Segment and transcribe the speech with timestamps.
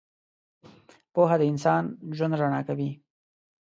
[1.13, 1.83] •پوهه د انسان
[2.17, 2.89] ژوند رڼا کوي.